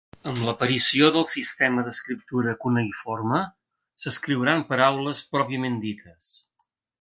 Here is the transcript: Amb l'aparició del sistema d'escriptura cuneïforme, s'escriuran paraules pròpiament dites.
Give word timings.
Amb 0.29 0.37
l'aparició 0.45 1.09
del 1.17 1.25
sistema 1.31 1.83
d'escriptura 1.89 2.55
cuneïforme, 2.63 3.43
s'escriuran 4.05 4.65
paraules 4.73 5.23
pròpiament 5.37 5.79
dites. 5.89 6.33